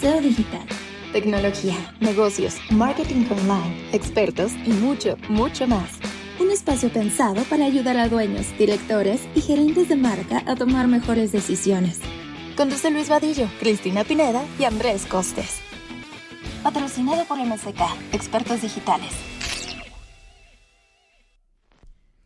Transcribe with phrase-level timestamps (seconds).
[0.00, 0.64] SEO Digital.
[1.12, 5.98] Tecnología, negocios, marketing online, expertos y mucho, mucho más.
[6.38, 11.32] Un espacio pensado para ayudar a dueños, directores y gerentes de marca a tomar mejores
[11.32, 11.98] decisiones.
[12.56, 15.58] Conduce Luis Vadillo, Cristina Pineda y Andrés Costes.
[16.62, 17.80] Patrocinado por MSK,
[18.12, 19.10] expertos digitales.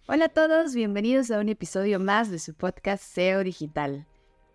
[0.07, 4.07] Hola a todos, bienvenidos a un episodio más de su podcast SEO Digital.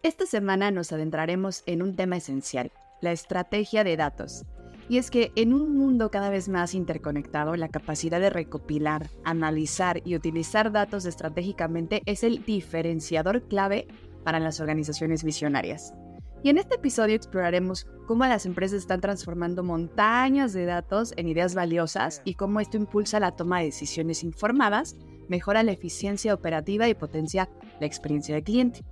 [0.04, 4.46] Esta semana nos adentraremos en un tema esencial, la estrategia de datos.
[4.90, 10.02] Y es que en un mundo cada vez más interconectado, la capacidad de recopilar, analizar
[10.06, 13.88] y utilizar datos estratégicamente es el diferenciador clave
[14.24, 15.94] para las organizaciones visionarias.
[16.44, 21.56] Y en este episodio exploraremos cómo las empresas están transformando montañas de datos en ideas
[21.56, 24.96] valiosas y cómo esto impulsa la toma de decisiones informadas,
[25.28, 28.86] mejora la eficiencia operativa y potencia la experiencia del cliente.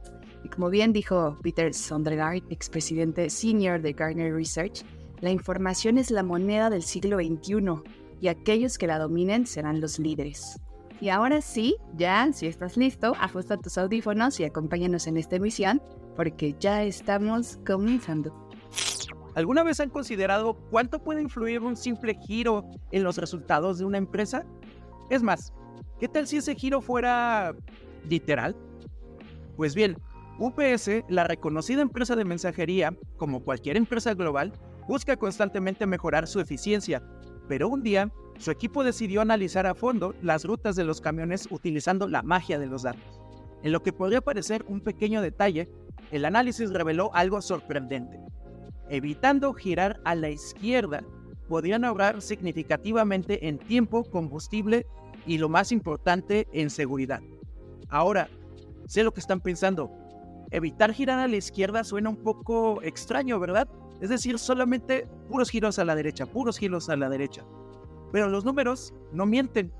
[0.45, 4.83] Y como bien dijo Peter Sondergaard, expresidente senior de Gartner Research,
[5.19, 7.81] la información es la moneda del siglo XXI
[8.21, 10.59] y aquellos que la dominen serán los líderes.
[11.01, 15.81] Y ahora sí, ya, si estás listo, ajusta tus audífonos y acompáñanos en esta emisión
[16.15, 18.31] porque ya estamos comenzando.
[19.33, 23.97] ¿Alguna vez han considerado cuánto puede influir un simple giro en los resultados de una
[23.97, 24.45] empresa?
[25.09, 25.53] Es más,
[25.99, 27.55] ¿qué tal si ese giro fuera
[28.07, 28.55] literal?
[29.57, 29.97] Pues bien,
[30.37, 34.51] UPS, la reconocida empresa de mensajería, como cualquier empresa global,
[34.87, 37.01] busca constantemente mejorar su eficiencia,
[37.47, 42.07] pero un día su equipo decidió analizar a fondo las rutas de los camiones utilizando
[42.07, 43.21] la magia de los datos.
[43.63, 45.69] En lo que podría parecer un pequeño detalle,
[46.11, 48.19] el análisis reveló algo sorprendente.
[48.89, 51.03] Evitando girar a la izquierda,
[51.47, 54.85] podrían ahorrar significativamente en tiempo, combustible
[55.25, 57.21] y lo más importante, en seguridad.
[57.89, 58.29] Ahora,
[58.85, 59.91] sé lo que están pensando,
[60.55, 63.67] evitar girar a la izquierda suena un poco extraño, ¿verdad?
[64.01, 67.43] Es decir, solamente puros giros a la derecha, puros giros a la derecha.
[68.11, 69.73] Pero los números no mienten.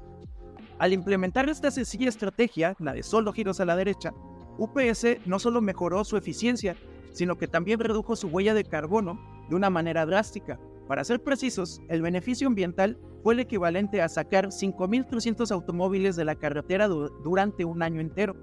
[0.78, 4.14] Al implementar esta sencilla estrategia, la de solo giros a la derecha,
[4.58, 6.76] UPS no solo mejoró su eficiencia,
[7.12, 9.20] sino que también redujo su huella de carbono
[9.50, 10.60] de una manera drástica.
[10.88, 16.36] Para ser precisos, el beneficio ambiental fue el equivalente a sacar 5.300 automóviles de la
[16.36, 18.36] carretera durante un año entero.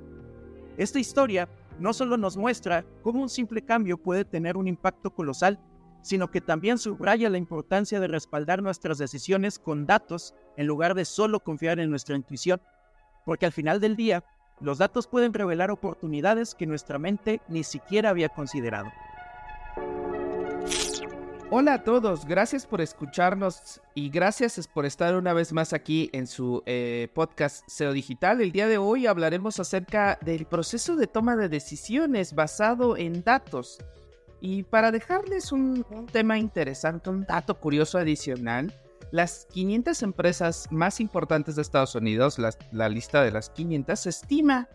[0.79, 1.49] Esta historia
[1.79, 5.59] no solo nos muestra cómo un simple cambio puede tener un impacto colosal,
[6.03, 11.05] sino que también subraya la importancia de respaldar nuestras decisiones con datos en lugar de
[11.05, 12.61] solo confiar en nuestra intuición,
[13.25, 14.25] porque al final del día,
[14.61, 18.91] los datos pueden revelar oportunidades que nuestra mente ni siquiera había considerado.
[21.55, 26.27] Hola a todos, gracias por escucharnos y gracias por estar una vez más aquí en
[26.27, 28.41] su eh, podcast SEO Digital.
[28.41, 33.77] El día de hoy hablaremos acerca del proceso de toma de decisiones basado en datos.
[34.41, 38.73] Y para dejarles un, tema interesante, un dato curioso adicional,
[39.11, 44.71] las 500 empresas más importantes de Estados Unidos, la, lista de las 500, estima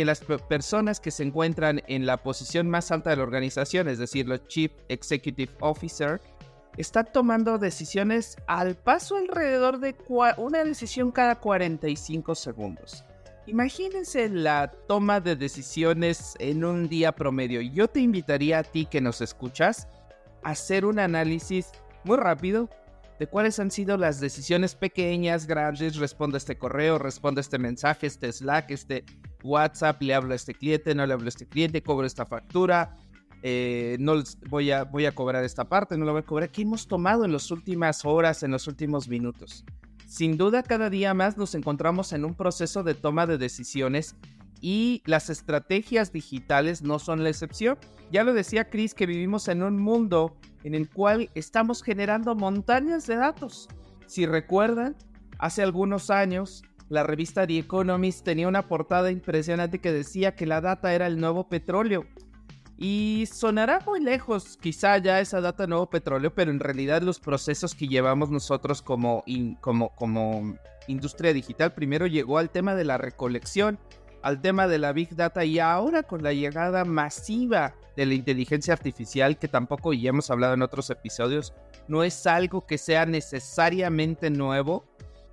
[0.00, 3.98] que las personas que se encuentran en la posición más alta de la organización, es
[3.98, 6.22] decir, los Chief Executive Officer,
[6.78, 9.94] están tomando decisiones al paso alrededor de
[10.38, 13.04] una decisión cada 45 segundos.
[13.46, 17.60] Imagínense la toma de decisiones en un día promedio.
[17.60, 19.86] Yo te invitaría a ti que nos escuchas
[20.42, 21.72] a hacer un análisis
[22.04, 22.70] muy rápido
[23.18, 28.32] de cuáles han sido las decisiones pequeñas, grandes, responde este correo, responde este mensaje, este
[28.32, 29.04] Slack, este
[29.42, 32.96] WhatsApp, le hablo a este cliente, no le hablo a este cliente, cobro esta factura,
[33.42, 34.14] eh, no
[34.48, 36.50] voy a, voy a cobrar esta parte, no la voy a cobrar.
[36.50, 39.64] ¿Qué hemos tomado en las últimas horas, en los últimos minutos?
[40.06, 44.16] Sin duda, cada día más nos encontramos en un proceso de toma de decisiones
[44.60, 47.78] y las estrategias digitales no son la excepción.
[48.10, 53.06] Ya lo decía Chris que vivimos en un mundo en el cual estamos generando montañas
[53.06, 53.68] de datos.
[54.06, 54.96] Si recuerdan,
[55.38, 60.60] hace algunos años la revista The Economist tenía una portada impresionante que decía que la
[60.60, 62.04] data era el nuevo petróleo.
[62.76, 67.74] Y sonará muy lejos quizá ya esa data nuevo petróleo, pero en realidad los procesos
[67.74, 69.22] que llevamos nosotros como,
[69.60, 70.56] como, como
[70.88, 73.78] industria digital, primero llegó al tema de la recolección,
[74.22, 78.72] al tema de la big data y ahora con la llegada masiva de la inteligencia
[78.72, 81.54] artificial, que tampoco ya hemos hablado en otros episodios,
[81.86, 84.86] no es algo que sea necesariamente nuevo,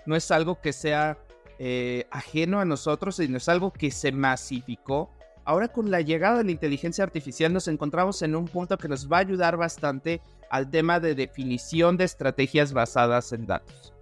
[0.05, 1.17] no es algo que sea
[1.59, 5.11] eh, ajeno a nosotros, sino es algo que se masificó.
[5.43, 9.11] Ahora con la llegada de la inteligencia artificial nos encontramos en un punto que nos
[9.11, 13.93] va a ayudar bastante al tema de definición de estrategias basadas en datos.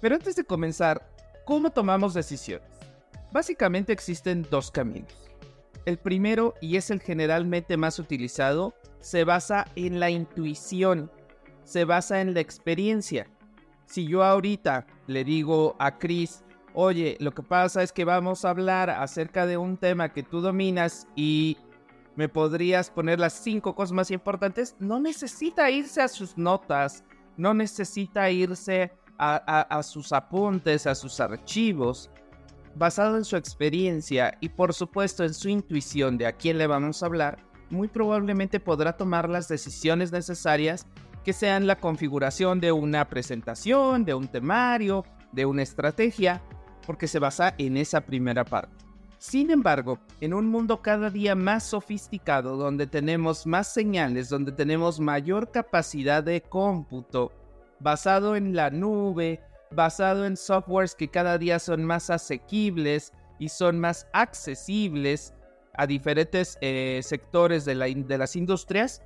[0.00, 1.10] Pero antes de comenzar,
[1.44, 2.68] ¿cómo tomamos decisiones?
[3.32, 5.30] Básicamente existen dos caminos.
[5.84, 11.10] El primero, y es el generalmente más utilizado, se basa en la intuición,
[11.64, 13.26] se basa en la experiencia.
[13.86, 18.50] Si yo ahorita le digo a Chris, oye, lo que pasa es que vamos a
[18.50, 21.56] hablar acerca de un tema que tú dominas y
[22.16, 27.04] me podrías poner las cinco cosas más importantes, no necesita irse a sus notas,
[27.36, 32.10] no necesita irse a, sus apuntes, a sus archivos,
[32.74, 37.02] basado en su experiencia y por supuesto en su intuición de a quién le vamos
[37.02, 37.38] a hablar,
[37.70, 40.86] muy probablemente podrá tomar las decisiones necesarias
[41.24, 46.42] que sean la configuración de una presentación, de un temario, de una estrategia,
[46.88, 48.82] porque se basa en esa primera parte.
[49.18, 54.98] Sin embargo, en un mundo cada día más sofisticado, donde tenemos más señales, donde tenemos
[54.98, 57.30] mayor capacidad de cómputo,
[57.78, 59.38] basado en la nube,
[59.70, 65.34] basado en softwares que cada día son más asequibles y son más accesibles
[65.74, 69.02] a diferentes eh, sectores de, de las industrias,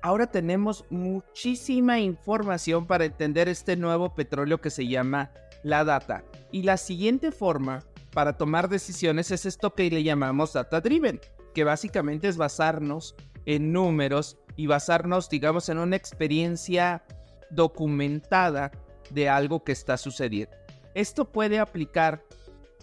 [0.00, 5.32] ahora tenemos muchísima información para entender este nuevo petróleo que se llama
[5.66, 6.24] la data.
[6.52, 7.82] Y la siguiente forma
[8.12, 11.20] para tomar decisiones es esto que le llamamos data driven,
[11.54, 13.16] que básicamente es basarnos
[13.46, 17.04] en números y basarnos, digamos, en una experiencia
[17.50, 18.70] documentada
[19.10, 20.56] de algo que está sucediendo.
[20.94, 22.22] Esto puede aplicar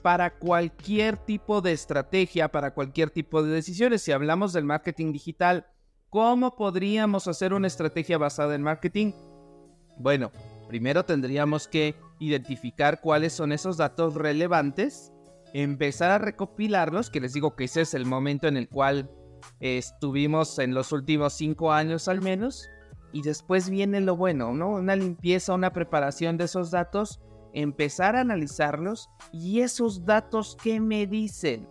[0.01, 4.01] para cualquier tipo de estrategia, para cualquier tipo de decisiones.
[4.01, 5.68] Si hablamos del marketing digital,
[6.09, 9.13] ¿cómo podríamos hacer una estrategia basada en marketing?
[9.97, 10.31] Bueno,
[10.68, 11.95] primero tendríamos que
[12.28, 15.12] identificar cuáles son esos datos relevantes,
[15.54, 19.12] empezar a recopilarlos, que les digo que ese es el momento en el cual
[19.60, 22.70] estuvimos en los últimos cinco años al menos,
[23.12, 24.70] y después viene lo bueno, ¿no?
[24.70, 27.22] Una limpieza, una preparación de esos datos,
[27.54, 31.69] empezar a analizarlos y esos datos, ¿qué me dicen?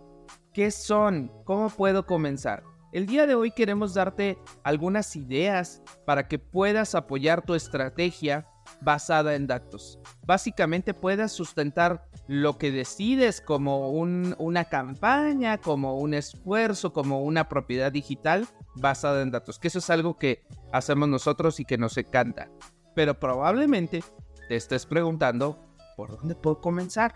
[0.53, 1.31] ¿Qué son?
[1.43, 2.63] ¿Cómo puedo comenzar?
[2.93, 8.47] El día de hoy queremos darte algunas ideas para que puedas apoyar tu estrategia
[8.81, 9.99] basada en datos.
[10.25, 17.91] Básicamente puedas sustentar lo que decides como una campaña, como un esfuerzo, como una propiedad
[17.91, 22.49] digital basada en datos, que eso es algo que hacemos nosotros y que nos encanta.
[22.95, 24.03] Pero probablemente
[24.47, 25.59] te estés preguntando,
[25.95, 27.13] ¿por dónde puedo comenzar?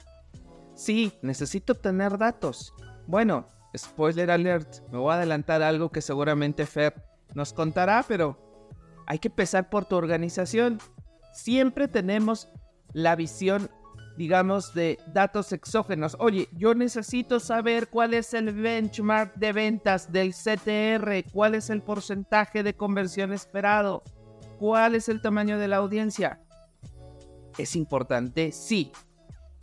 [0.76, 2.74] Sí, necesito tener datos.
[3.08, 6.94] Bueno, spoiler alert, me voy a adelantar algo que seguramente Fer
[7.34, 8.38] nos contará, pero
[9.06, 10.80] hay que empezar por tu organización
[11.38, 12.50] siempre tenemos
[12.94, 13.70] la visión,
[14.18, 16.18] digamos, de datos exógenos.
[16.20, 21.82] Oye, yo necesito saber cuál es el benchmark de ventas del CTR, cuál es el
[21.82, 24.04] porcentaje de conversión esperado,
[24.60, 26.42] cuál es el tamaño de la audiencia.
[27.58, 28.52] ¿Es importante?
[28.52, 28.92] Sí,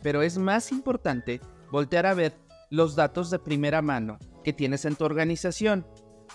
[0.01, 2.33] pero es más importante voltear a ver
[2.69, 5.85] los datos de primera mano que tienes en tu organización.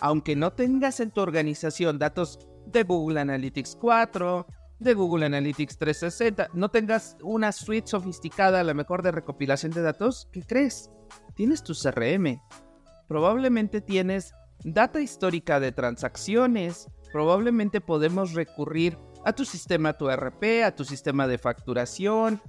[0.01, 4.47] Aunque no tengas en tu organización datos de Google Analytics 4,
[4.81, 9.83] de Google Analytics 360, no tengas una suite sofisticada, a lo mejor de recopilación de
[9.83, 10.91] datos, ¿qué crees?
[11.35, 12.41] Tienes tu CRM.
[13.07, 14.35] Probablemente tienes
[14.65, 16.89] data histórica de transacciones.
[17.13, 22.41] Probablemente podemos recurrir a tu sistema, a tu RP, a tu sistema de facturación.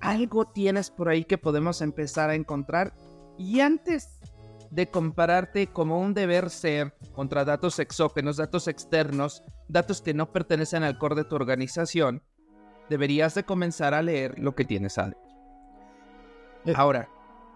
[0.00, 2.94] Algo tienes por ahí que podemos empezar a encontrar.
[3.38, 4.17] Y antes
[4.70, 10.82] de compararte como un deber ser contra datos exógenos, datos externos, datos que no pertenecen
[10.82, 12.22] al core de tu organización,
[12.88, 15.20] deberías de comenzar a leer lo que tienes adentro.
[16.64, 16.72] Eh.
[16.76, 17.08] Ahora,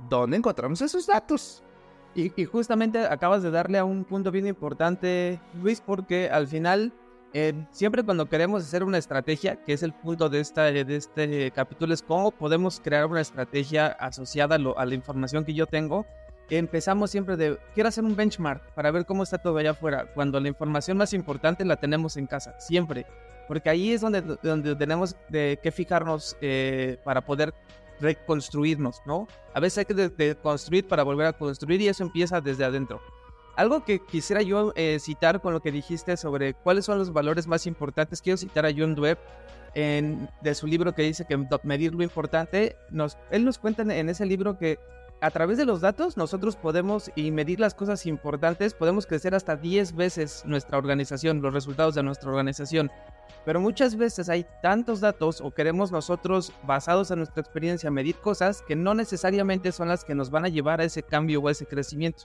[0.09, 1.62] ¿dónde encontramos esos datos?
[2.14, 6.92] Y, justamente acabas de darle a un punto bien importante, Luis, porque al final,
[7.33, 11.50] eh, siempre cuando queremos hacer una estrategia, que es el punto de, esta, de este
[11.52, 16.04] capítulo, es cómo podemos crear una estrategia asociada a la información que yo tengo
[16.50, 20.40] empezamos siempre de, quiero hacer un benchmark para ver cómo está todo allá afuera, cuando
[20.40, 23.06] la información más importante la tenemos en casa, siempre.
[23.49, 27.52] Porque ahí es donde, donde tenemos de que fijarnos eh, para poder
[28.00, 29.28] reconstruirnos, ¿no?
[29.54, 33.00] A veces hay que construir para volver a construir y eso empieza desde adentro.
[33.56, 37.46] Algo que quisiera yo eh, citar con lo que dijiste sobre cuáles son los valores
[37.46, 39.18] más importantes, quiero citar a John Dweb
[39.75, 44.08] en, de su libro que dice que medir lo importante, nos, él nos cuenta en
[44.08, 44.78] ese libro que
[45.23, 49.55] a través de los datos nosotros podemos y medir las cosas importantes, podemos crecer hasta
[49.55, 52.91] 10 veces nuestra organización, los resultados de nuestra organización.
[53.45, 58.62] Pero muchas veces hay tantos datos o queremos nosotros, basados en nuestra experiencia, medir cosas
[58.62, 61.52] que no necesariamente son las que nos van a llevar a ese cambio o a
[61.52, 62.25] ese crecimiento.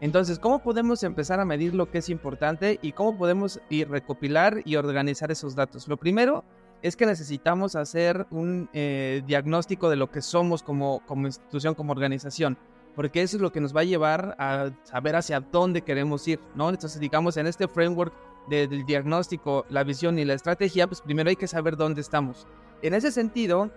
[0.00, 4.62] Entonces, ¿cómo podemos empezar a medir lo que es importante y cómo podemos ir recopilar
[4.64, 5.88] y organizar esos datos?
[5.88, 6.44] Lo primero
[6.82, 11.92] es que necesitamos hacer un eh, diagnóstico de lo que somos como, como institución, como
[11.92, 12.56] organización.
[12.94, 16.40] porque eso es lo que nos va a llevar a saber hacia dónde queremos ir,
[16.56, 16.68] ¿no?
[16.68, 18.12] Entonces, digamos, en este framework
[18.48, 22.48] del diagnóstico, la visión y la estrategia, pues primero hay que saber dónde estamos.
[22.82, 23.70] En ese sentido,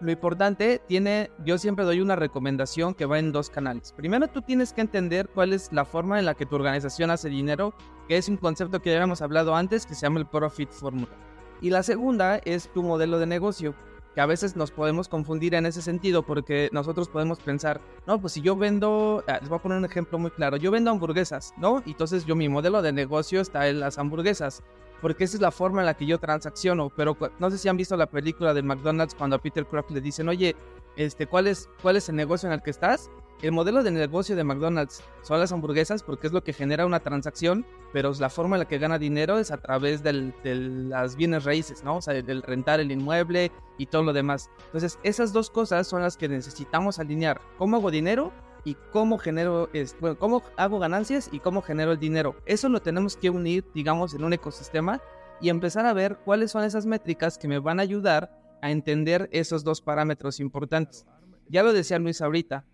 [0.00, 3.92] lo importante tiene, yo siempre doy una recomendación que va en dos canales.
[3.92, 7.28] Primero tú tienes que entender cuál es la forma en la que tu organización hace
[7.28, 7.74] dinero,
[8.08, 11.31] que es un concepto que ya habíamos hablado antes que se llama el Profit Formula.
[11.62, 13.74] Y la segunda es tu modelo de negocio,
[14.14, 18.34] que a veces nos podemos confundir en ese sentido porque nosotros podemos pensar, no, pues
[18.34, 21.54] si yo vendo, ah, les voy a poner un ejemplo muy claro, yo vendo hamburguesas,
[21.56, 21.82] ¿no?
[21.86, 24.62] Entonces yo mi modelo de negocio está en las hamburguesas
[25.00, 26.90] porque esa es la forma en la que yo transacciono.
[26.96, 30.00] Pero no sé si han visto la película de McDonald's cuando a Peter Kraft le
[30.00, 30.56] dicen, oye,
[30.96, 33.10] este, ¿cuál, es, ¿cuál es el negocio en el que estás?
[33.40, 37.00] El modelo de negocio de McDonald's son las hamburguesas porque es lo que genera una
[37.00, 41.44] transacción, pero la forma en la que gana dinero es a través de las bienes
[41.44, 41.96] raíces, ¿no?
[41.96, 44.50] O sea, del rentar el inmueble y todo lo demás.
[44.66, 47.40] Entonces, esas dos cosas son las que necesitamos alinear.
[47.58, 48.32] ¿Cómo hago dinero?
[48.64, 49.68] y cómo genero,
[50.00, 52.36] bueno, cómo hago ganancias y cómo genero el dinero.
[52.46, 55.00] Eso lo tenemos que unir, digamos, en un ecosistema
[55.40, 58.30] y empezar a ver cuáles son esas métricas que me van a ayudar
[58.62, 61.04] a entender esos dos parámetros importantes.
[61.48, 62.64] Ya lo decía Luis ahorita,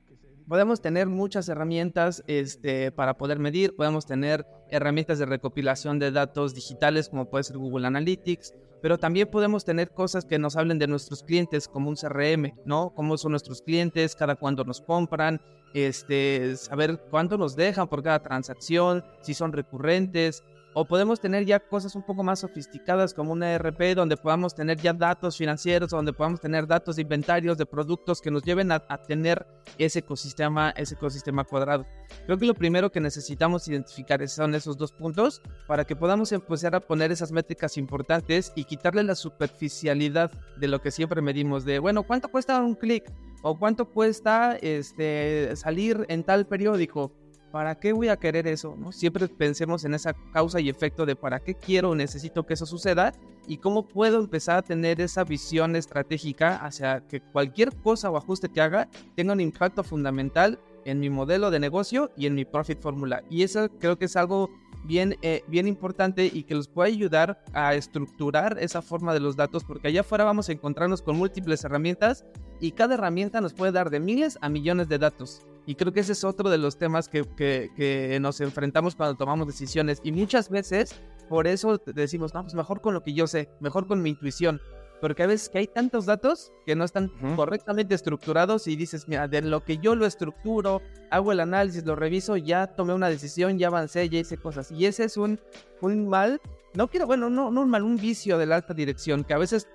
[0.49, 6.55] podemos tener muchas herramientas este, para poder medir, podemos tener herramientas de recopilación de datos
[6.55, 10.87] digitales como puede ser Google Analytics, pero también podemos tener cosas que nos hablen de
[10.87, 12.93] nuestros clientes como un CRM, ¿no?
[12.95, 15.41] Cómo son nuestros clientes, cada cuándo nos compran,
[15.75, 20.45] este, saber cuánto nos dejan por cada transacción, si son recurrentes,
[20.81, 24.81] o podemos tener ya cosas un poco más sofisticadas como una ERP donde podamos tener
[24.81, 28.79] ya datos financieros, donde podamos tener datos de inventarios de productos que nos lleven a,
[29.03, 29.45] tener
[29.77, 31.85] ese ecosistema, ese ecosistema cuadrado.
[32.27, 36.77] Creo que lo primero que necesitamos identificar son esos dos puntos para que podamos empezar
[36.77, 41.81] a poner esas métricas importantes y quitarle la superficialidad de lo que siempre medimos de,
[41.81, 43.13] bueno, ¿cuánto cuesta un clic?
[43.43, 47.13] ¿O cuánto cuesta este, salir en tal periódico?
[47.51, 48.77] ¿Para qué voy a querer eso?
[48.77, 48.93] ¿no?
[48.93, 52.67] Siempre pensemos en esa causa y efecto de para qué quiero o necesito que eso
[52.67, 53.13] suceda
[53.47, 58.49] y cómo puedo empezar a tener esa visión estratégica hacia que cualquier cosa o ajuste
[58.49, 62.81] que haga tenga un impacto fundamental en mi modelo de negocio y en mi profit
[62.81, 63.23] formula.
[63.29, 64.51] Y eso creo que es algo
[64.85, 69.37] bien, eh, bien importante y que los puede ayudar a estructurar esa forma de los
[69.37, 72.25] datos porque allá afuera vamos a encontrarnos con múltiples herramientas
[72.61, 75.43] y cada herramienta nos puede dar de miles a millones de datos.
[75.69, 79.47] Y creo que ese es otro de los temas que, que, nos enfrentamos cuando tomamos
[79.47, 80.01] decisiones.
[80.03, 80.95] Y muchas veces
[81.29, 84.63] por eso decimos, no, pues mejor con lo que yo sé, mejor con mi intuición.
[85.03, 89.29] Porque a veces que hay tantos datos que no están correctamente estructurados y dices, mira,
[89.29, 93.59] de lo que yo lo estructuro, hago el análisis, lo reviso, ya tomé una decisión,
[93.59, 94.73] ya avancé, ya hice cosas.
[94.73, 95.39] Y ese es un,
[95.83, 96.41] un mal,
[96.73, 99.39] no quiero, bueno, no, no un mal, un vicio de la alta dirección, que a
[99.39, 99.69] veces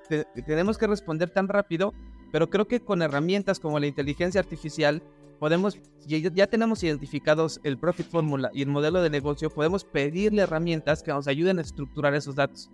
[0.48, 1.94] tenemos que responder tan rápido,
[2.32, 5.04] pero creo que con herramientas como la inteligencia artificial
[5.44, 11.04] podemos, ya, tenemos identificados el Profit Formula y el modelo de negocio, podemos pedirle herramientas
[11.04, 12.72] que nos ayuden a estructurar esos datos.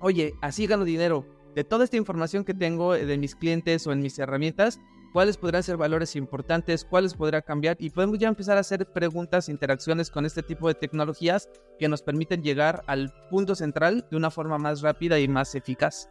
[0.00, 1.26] Oye, así gano dinero.
[1.54, 4.80] De toda esta información que tengo de mis clientes o en mis herramientas,
[5.12, 9.50] cuáles podrían ser valores importantes, cuáles podrá cambiar y podemos ya empezar a hacer preguntas,
[9.50, 14.30] interacciones con este tipo de tecnologías que nos permiten llegar al punto central de una
[14.30, 16.08] forma más rápida y más eficaz.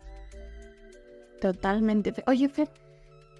[1.41, 2.13] Totalmente.
[2.27, 2.69] Oye, Fer,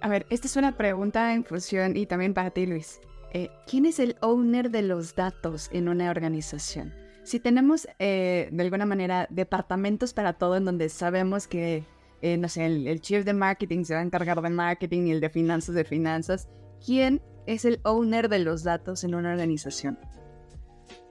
[0.02, 3.00] a ver, esta es una pregunta en función y también para ti, Luis.
[3.32, 6.92] Eh, ¿Quién es el owner de los datos en una organización?
[7.22, 11.84] Si tenemos eh, de alguna manera departamentos para todo en donde sabemos que,
[12.20, 15.12] eh, no sé, el, el, chief de marketing se va a encargar de marketing y
[15.12, 16.48] el de finanzas de finanzas,
[16.84, 19.98] ¿quién es el owner de los datos en una organización?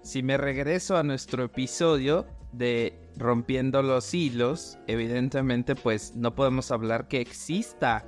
[0.03, 7.07] Si me regreso a nuestro episodio de rompiendo los hilos, evidentemente pues no podemos hablar
[7.07, 8.05] que exista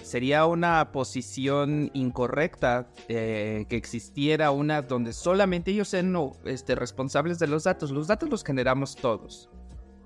[0.00, 7.46] sería una posición incorrecta eh, que existiera una donde solamente ellos sean este, responsables de
[7.46, 7.90] los datos.
[7.90, 9.50] Los datos los generamos todos.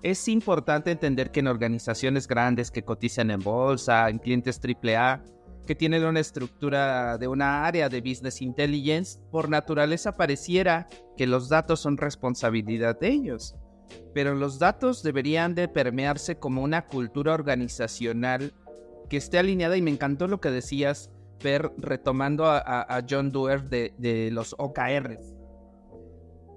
[0.02, 5.22] Es importante entender que en organizaciones grandes que cotizan en bolsa, en clientes AAA,
[5.66, 11.48] que tienen una estructura de una área de business intelligence, por naturaleza pareciera que los
[11.48, 13.56] datos son responsabilidad de ellos.
[14.14, 18.54] Pero los datos deberían de permearse como una cultura organizacional
[19.08, 24.30] que esté alineada y me encantó lo que decías, Per, retomando a, John Doerr de,
[24.32, 25.34] los OKRs.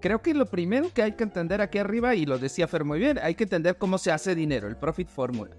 [0.01, 2.99] Creo que lo primero que hay que entender aquí arriba, y lo decía Fer muy
[2.99, 5.57] bien, hay que entender cómo se hace dinero, el Profit Formula.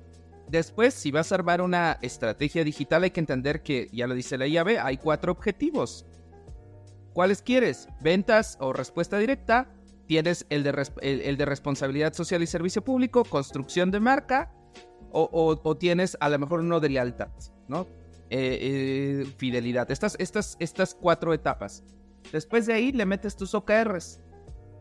[0.49, 4.39] Después, si vas a armar una estrategia digital, hay que entender que, ya lo dice
[4.39, 6.07] la IAB, hay cuatro objetivos.
[7.13, 7.89] ¿Cuáles quieres?
[8.01, 9.71] Ventas o respuesta directa.
[10.07, 14.51] Tienes el de, el de responsabilidad social y servicio público, construcción de marca
[15.13, 17.31] o, tienes a lo mejor uno de lealtad,
[17.69, 17.87] ¿no?
[18.31, 19.91] eh, eh, fidelidad.
[19.91, 21.83] Estas, estas, estas cuatro etapas.
[22.33, 24.21] Después de ahí le metes tus OKRs.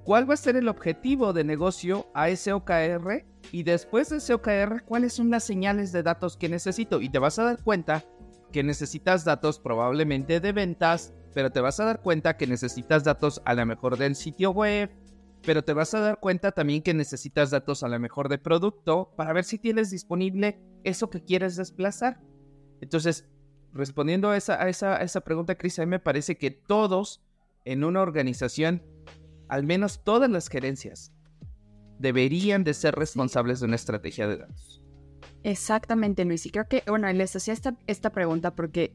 [0.06, 3.26] ¿Cuál va a ser el objetivo de negocio a ese OKR?
[3.52, 7.02] Y después de ese OKR, ¿cuáles son las señales de datos que necesito?
[7.02, 8.06] Y te vas a dar cuenta
[8.52, 13.42] que necesitas datos probablemente de ventas, pero te vas a dar cuenta que necesitas datos
[13.46, 14.90] a lo mejor del sitio web,
[15.46, 19.14] pero te vas a dar cuenta también que necesitas datos a lo mejor de producto
[19.16, 22.22] para ver si tienes disponible eso que quieres desplazar.
[22.82, 23.28] Entonces,
[23.74, 27.22] respondiendo a esa, a esa, esa pregunta, Cris, a mí me parece que todos
[27.66, 28.84] en una organización,
[29.48, 31.14] al menos todas las gerencias,
[32.00, 34.82] deberían de ser responsables de una estrategia de datos.
[35.44, 36.46] Exactamente, Luis.
[36.46, 38.94] Y creo que, bueno, les hacía esta, esta pregunta porque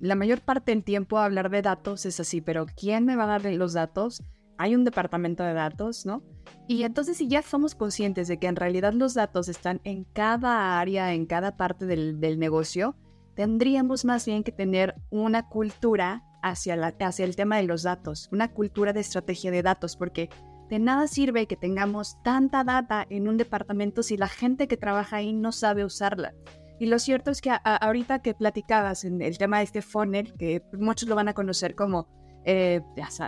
[0.00, 3.38] la mayor parte del tiempo hablar de datos es así, pero ¿quién me va a
[3.38, 4.22] dar los datos?
[4.58, 6.22] Hay un departamento de datos, ¿no?
[6.68, 10.80] Y entonces si ya somos conscientes de que en realidad los datos están en cada
[10.80, 12.96] área, en cada parte del, del negocio,
[13.34, 18.28] tendríamos más bien que tener una cultura hacia, la, hacia el tema de los datos,
[18.32, 20.30] una cultura de estrategia de datos, porque
[20.68, 25.16] de nada sirve que tengamos tanta data en un departamento si la gente que trabaja
[25.16, 26.34] ahí no sabe usarla.
[26.78, 30.62] Y lo cierto es que ahorita que platicabas en el tema de este funnel, que
[30.78, 32.08] muchos lo van a conocer como
[32.48, 32.80] eh,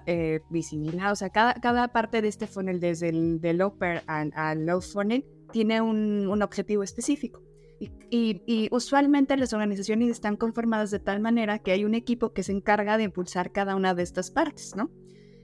[0.07, 4.81] eh, visibilidad, o sea, cada, cada parte de este funnel, desde el upper al, low
[4.81, 7.43] funnel, tiene un, un objetivo específico.
[7.81, 12.43] Y, y, usualmente las organizaciones están conformadas de tal manera que hay un equipo que
[12.43, 14.91] se encarga de impulsar cada una de estas partes, ¿no?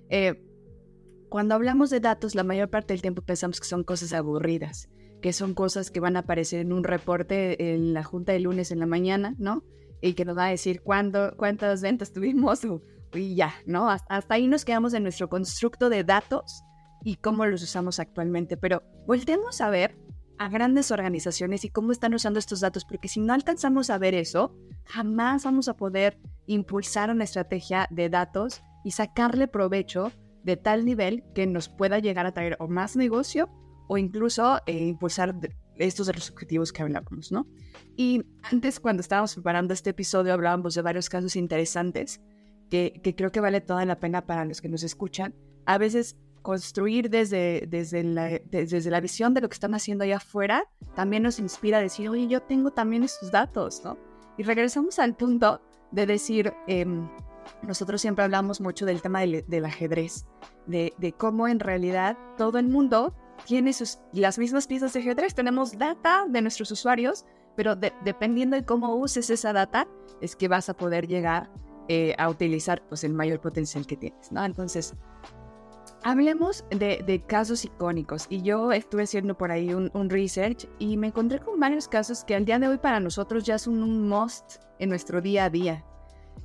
[0.09, 0.41] Eh,
[1.29, 4.89] cuando hablamos de datos, la mayor parte del tiempo pensamos que son cosas aburridas,
[5.21, 8.71] que son cosas que van a aparecer en un reporte en la junta de lunes
[8.71, 9.65] en la mañana, ¿no?
[10.01, 12.65] Y que nos va a decir cuándo, cuántas ventas tuvimos
[13.19, 13.89] y ya, ¿no?
[13.89, 16.63] Hasta, ahí nos quedamos en nuestro constructo de datos
[17.03, 18.57] y cómo los usamos actualmente.
[18.57, 19.97] Pero voltemos a ver
[20.39, 24.15] a grandes organizaciones y cómo están usando estos datos, porque si no alcanzamos a ver
[24.15, 30.85] eso, jamás vamos a poder impulsar una estrategia de datos y sacarle provecho de tal
[30.85, 33.49] nivel que nos pueda llegar a traer o más negocio
[33.89, 35.35] o incluso eh, impulsar
[35.77, 37.47] estos de los objetivos que hablábamos, ¿no?
[37.97, 42.21] Y antes, cuando estábamos preparando este episodio, hablábamos de varios casos interesantes
[42.75, 45.33] que, que, creo que vale toda la pena para los que nos escuchan.
[45.65, 50.17] A veces construir desde, desde, la, desde la visión de lo que están haciendo allá
[50.17, 53.97] afuera también nos inspira a decir, oye, yo tengo también estos datos, ¿no?
[54.37, 56.85] Y regresamos al punto de decir, eh,
[57.63, 60.27] nosotros siempre hablamos mucho del tema del, ajedrez,
[60.67, 63.15] de, cómo en realidad todo el mundo
[63.47, 65.33] tiene sus, las mismas piezas de ajedrez.
[65.37, 69.87] Tenemos data de nuestros usuarios, pero dependiendo de cómo uses esa data,
[70.21, 71.51] es que vas a poder llegar
[71.89, 74.33] eh, a utilizar pues, el mayor potencial que tienes.
[74.33, 74.45] ¿no?
[74.45, 74.95] Entonces,
[76.03, 78.27] hablemos de, casos icónicos.
[78.29, 82.25] Y yo estuve haciendo por ahí un, un, research y me encontré con varios casos
[82.25, 85.51] que al día de hoy para nosotros ya son un must en nuestro día a
[85.51, 85.85] día.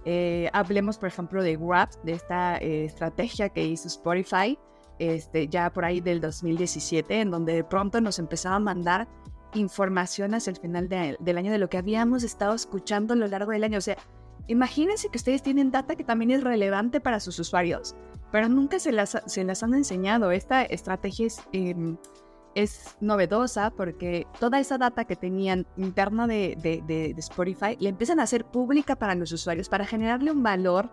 [0.05, 4.57] Eh, hablemos, por ejemplo, de Grab, de esta eh, estrategia que hizo Spotify
[4.99, 9.07] este, ya por ahí del 2017, en donde de pronto nos empezaba a mandar
[9.53, 13.51] información hacia el final del año de lo que habíamos estado escuchando a lo largo
[13.51, 13.77] del año.
[13.77, 13.97] O sea,
[14.49, 17.95] imagínense que ustedes tienen data que también es relevante para sus usuarios,
[18.31, 20.31] pero nunca se las, se las han enseñado.
[20.31, 21.41] Esta estrategia es...
[21.53, 21.97] Em,
[22.55, 28.23] es novedosa porque toda esa data que tenían interna de, de, Spotify le empiezan a
[28.23, 30.89] hacer pública para los usuarios, para generarle un valor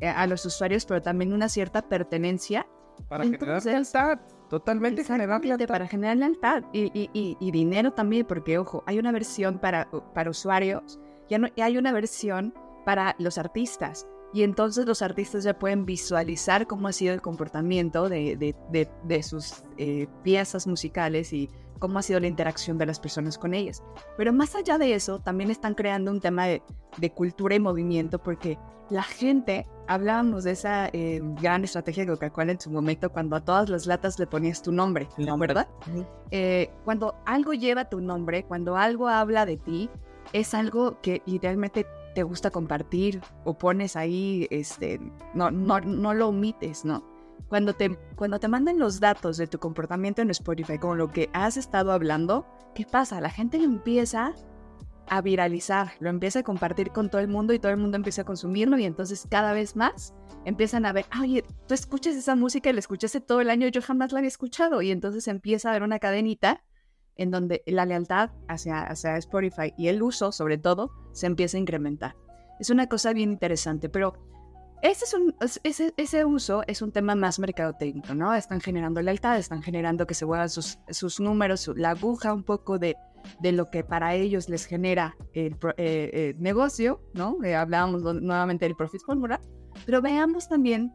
[0.00, 2.66] eh, a los usuarios, pero también una cierta pertenencia.
[3.08, 4.18] Para generar lealtad,
[4.50, 5.66] totalmente generar lealtad.
[5.68, 10.28] Para generar lealtad y, y, y, dinero también, porque ojo, hay una versión para, para
[10.28, 12.52] usuarios ya no, hay una versión
[12.90, 14.08] para los artistas.
[14.32, 19.62] Y entonces los artistas ya pueden visualizar cómo ha sido el comportamiento de, de, sus
[19.78, 21.48] eh, piezas musicales y
[21.78, 23.84] cómo ha sido la interacción de las personas con ellas.
[24.16, 26.62] Pero más allá de eso, también están creando un tema de,
[27.14, 28.58] cultura y movimiento porque
[28.90, 33.44] la gente, hablábamos de esa eh, gran estrategia de Coca-Cola en su momento, cuando a
[33.44, 35.38] todas las latas le ponías tu nombre, ¿no?
[35.38, 35.68] ¿verdad?
[36.32, 39.88] Eh, cuando algo lleva tu nombre, cuando algo habla de ti,
[40.32, 45.00] es algo que idealmente te gusta compartir o pones ahí, este,
[45.34, 47.04] no, no, no lo omites, ¿no?
[47.48, 51.30] Cuando te, cuando te mandan los datos de tu comportamiento en Spotify con lo que
[51.32, 53.20] has estado hablando, ¿qué pasa?
[53.20, 54.34] La gente lo empieza
[55.08, 58.22] a viralizar, lo empieza a compartir con todo el mundo y todo el mundo empieza
[58.22, 62.70] a consumirlo y entonces cada vez más empiezan a ver, oye, tú escuchas esa música
[62.70, 65.72] y la escuchaste todo el año, yo jamás la había escuchado y entonces empieza a
[65.72, 66.62] haber una cadenita
[67.20, 71.60] en donde la lealtad hacia, hacia Spotify y el uso, sobre todo, se empieza a
[71.60, 72.16] incrementar.
[72.58, 74.14] Es una cosa bien interesante, pero
[74.82, 78.34] ese, es un, ese, ese uso es un tema más mercadotécnico, ¿no?
[78.34, 82.78] Están generando lealtad, están generando que se vuelvan sus, sus números, la aguja un poco
[82.78, 82.96] de,
[83.40, 87.36] de lo que para ellos les genera el eh, eh, negocio, ¿no?
[87.54, 89.40] hablábamos nuevamente del Profit Formula,
[89.84, 90.94] pero veamos también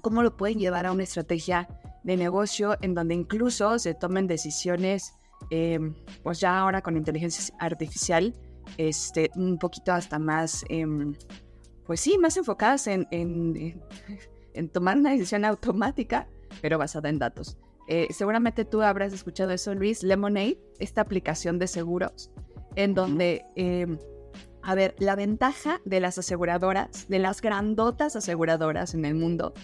[0.00, 1.68] cómo lo pueden llevar a una estrategia
[2.04, 5.14] de negocio en donde incluso se tomen decisiones,
[5.50, 8.34] em, pues ya ahora con inteligencia artificial,
[8.76, 11.14] este, un poquito hasta más, em,
[11.86, 13.80] pues sí, más enfocadas en, en,
[14.54, 16.28] en, tomar una decisión automática,
[16.60, 17.56] pero basada en datos.
[17.88, 22.30] Eh, seguramente tú habrás escuchado eso, Luis, Lemonade, esta aplicación de seguros,
[22.76, 23.98] en donde, em,
[24.62, 29.54] a ver, la ventaja de las aseguradoras, de las grandotas aseguradoras en el mundo,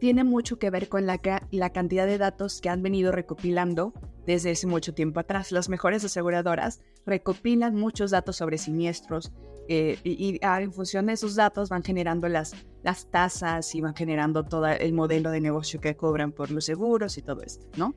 [0.00, 3.92] tiene mucho que ver con la, cantidad de datos que han venido recopilando
[4.26, 5.52] desde hace mucho tiempo atrás.
[5.52, 9.32] Las mejores aseguradoras recopilan muchos datos sobre siniestros
[9.68, 13.94] eh, y, ah, en función de esos datos van generando las, las tasas y van
[13.94, 17.94] generando todo el modelo de negocio que cobran por los seguros y todo esto, ¿no?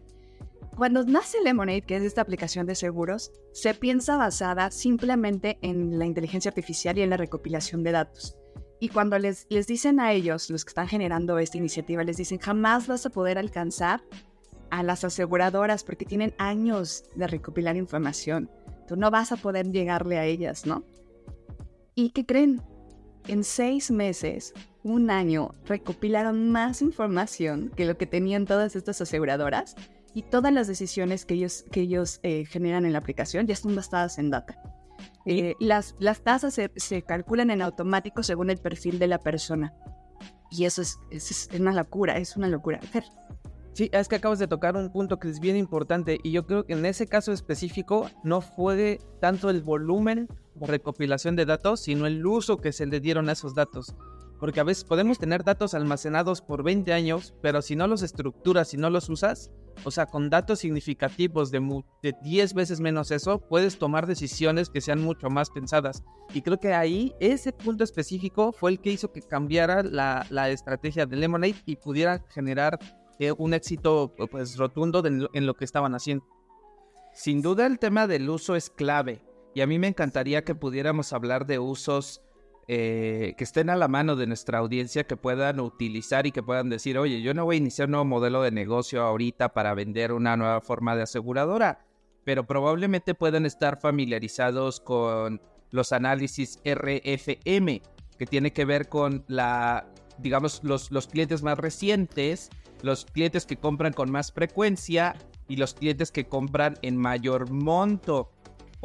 [0.76, 6.06] Cuando nace Lemonade, que es esta aplicación de seguros, se piensa basada simplemente en la
[6.06, 8.38] inteligencia artificial y en la recopilación de datos.
[8.84, 12.38] Y cuando les, les dicen a ellos, los que están generando esta iniciativa, les dicen,
[12.38, 14.04] jamás vas a poder alcanzar
[14.72, 18.52] a las aseguradoras porque tienen años de recopilar información.
[18.86, 20.84] Tú no vas a poder llegarle a ellas, ¿no?
[21.96, 22.62] ¿Y qué creen?
[23.30, 29.78] En seis meses, un año, recopilaron más información que lo que tenían todas estas aseguradoras
[30.14, 33.76] y todas las decisiones que ellos, que ellos eh, generan en la aplicación ya están
[33.76, 34.73] basadas en data.
[35.26, 39.74] Eh, las, las tasas se, calculan en automático según el perfil de la persona.
[40.52, 42.80] Y eso es, es, una locura, es una locura.
[43.74, 46.66] Sí, es que acabas de tocar un punto que es bien importante y yo creo
[46.66, 50.28] que en ese caso específico no fue tanto el volumen
[50.60, 53.96] o recopilación de datos, sino el uso que se le dieron a esos datos
[54.44, 58.68] porque a veces podemos tener datos almacenados por 20 años, pero si no los estructuras,
[58.68, 59.52] si no los usas,
[59.84, 64.82] o sea, con datos significativos de, de 10 veces menos eso, puedes tomar decisiones que
[64.82, 66.04] sean mucho más pensadas.
[66.34, 70.50] Y creo que ahí ese punto específico fue el que hizo que cambiara la, la
[70.50, 72.80] estrategia de Lemonade y pudiera generar
[73.20, 76.26] eh, un éxito pues rotundo en lo que estaban haciendo.
[77.14, 79.22] Sin duda el tema del uso es clave
[79.54, 82.22] y a mí me encantaría que pudiéramos hablar de usos
[82.68, 86.70] eh, que estén a la mano de nuestra audiencia, que puedan utilizar y que puedan
[86.70, 90.14] decir, oye, yo no voy a iniciar un nuevo modelo de negocio ahorita para vender
[90.14, 91.86] una nueva forma de aseguradora,
[92.24, 97.82] pero probablemente puedan estar familiarizados con los análisis RFM,
[98.18, 99.88] que tiene que ver con la,
[100.20, 102.50] digamos, los, los clientes más recientes,
[102.82, 105.16] los clientes que compran con más frecuencia
[105.48, 108.32] y los clientes que compran en mayor monto.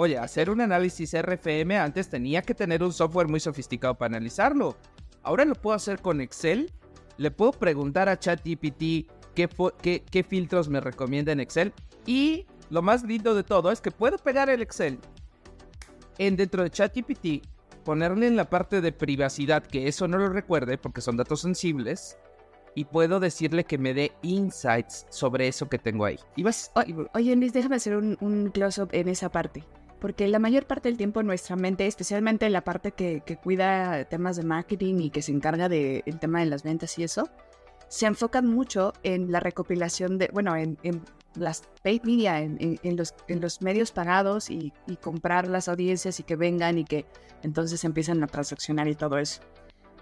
[0.01, 4.77] Oye, hacer un análisis RFM antes tenía que tener un software muy sofisticado para analizarlo.
[5.25, 6.73] Ahora lo puedo hacer con Excel.
[7.17, 9.49] Le puedo preguntar a ChatGPT qué,
[9.83, 11.73] qué, qué filtros me recomienda en Excel.
[12.07, 15.01] Y lo más lindo de todo es que puedo pegar el Excel
[16.19, 17.45] en dentro de ChatGPT,
[17.85, 22.17] ponerle en la parte de privacidad que eso no lo recuerde porque son datos sensibles
[22.77, 26.21] y puedo decirle que me dé insights sobre eso que tengo ahí.
[26.37, 26.71] Y vas,
[27.15, 29.65] oye, Luis, déjame hacer un, un close-up en esa parte
[30.01, 34.45] porque la mayor parte del tiempo nuestra mente, especialmente la parte que, cuida temas de
[34.45, 37.29] marketing y que se encarga del tema de las ventas y eso,
[37.89, 40.79] se enfocan mucho en la recopilación de, bueno, en,
[41.35, 46.25] las paid media, en, los, en los medios pagados y, y, comprar las audiencias y
[46.25, 47.07] que vengan y que
[47.43, 49.41] entonces empiezan a transaccionar y todo eso.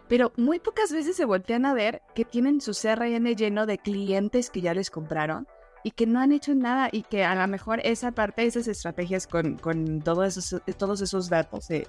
[0.08, 4.50] Pero muy pocas veces se voltean a ver que tienen su CRM lleno de clientes
[4.50, 5.46] que ya les compraron
[5.86, 9.28] y que no han hecho nada y que a lo mejor esa parte, esas estrategias
[9.28, 11.86] con, con todos, esos, todos esos datos de,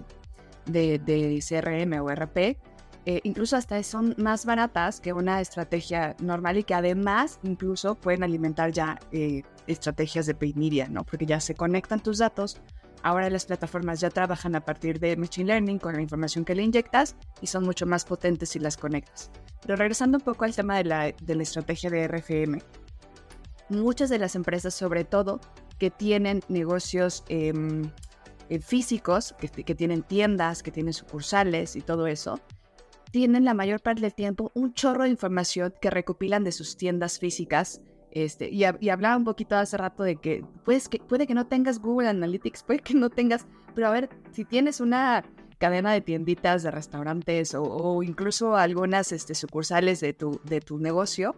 [0.68, 2.38] de, CRM o RP,
[3.08, 8.22] eh, incluso hasta son más baratas que una estrategia normal y que además incluso pueden
[8.22, 11.04] alimentar ya eh, estrategias de paid media, ¿no?
[11.04, 12.62] Porque ya se conectan tus datos.
[13.02, 16.62] Ahora las plataformas ya trabajan a partir de Machine Learning con la información que le
[16.62, 19.32] inyectas y son mucho más potentes si las conectas.
[19.64, 22.60] Pero regresando un poco al tema de la, de la estrategia de RFM,
[23.70, 25.40] muchas de las empresas, sobre todo,
[25.78, 27.92] que tienen negocios em,
[28.50, 32.40] eh, físicos, que, tienen tiendas, que tienen sucursales y todo eso,
[33.12, 37.20] tienen la mayor parte del tiempo un chorro de información que recopilan de sus tiendas
[37.20, 37.82] físicas.
[38.12, 41.80] Este, y, hablaba un poquito hace rato de que, pues, que puede que no tengas
[41.80, 45.24] Google Analytics, puede que no tengas, pero a ver, si tienes una
[45.58, 51.36] cadena de tienditas, de restaurantes o, incluso algunas este, sucursales de tu, de tu negocio,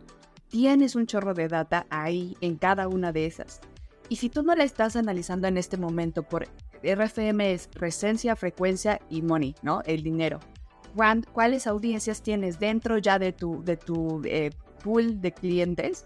[0.50, 3.62] tienes un chorro de data ahí en cada una de esas.
[4.10, 6.48] Y si tú no la estás analizando en este momento por
[6.84, 9.82] RFM es presencia, frecuencia y money, ¿no?
[9.86, 10.40] El dinero.
[11.34, 14.50] ¿Cuáles audiencias tienes dentro ya de tu, de tu eh,
[14.84, 16.06] pool de clientes?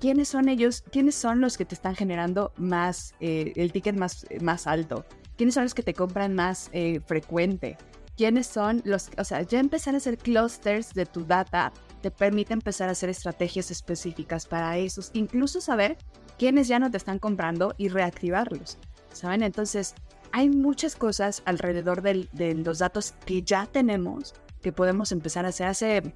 [0.00, 4.26] quiénes son ellos, quiénes son los que te están generando más, eh, el ticket más,
[4.40, 5.04] más alto,
[5.36, 7.76] quiénes son los que te compran más eh, frecuente,
[8.16, 11.72] quiénes son los, o sea, ya empezar a hacer clusters de tu data
[12.06, 15.96] te permite empezar a hacer estrategias específicas para esos, incluso saber
[16.38, 18.78] quiénes ya no te están comprando y reactivarlos,
[19.12, 19.42] ¿saben?
[19.42, 19.96] Entonces,
[20.30, 25.66] hay muchas cosas alrededor de los datos que ya tenemos que podemos empezar a hacer.
[25.66, 26.14] Hace,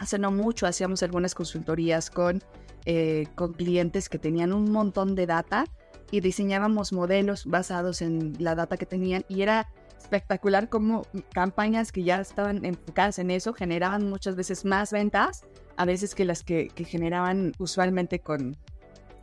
[0.00, 2.42] hace no mucho hacíamos algunas consultorías con,
[2.84, 5.64] eh, con clientes que tenían un montón de data
[6.10, 9.68] y diseñábamos modelos basados en la data que tenían y era
[10.00, 15.44] espectacular como campañas que ya estaban enfocadas en eso generaban muchas veces más ventas
[15.76, 18.56] a veces que las que, generaban usualmente con,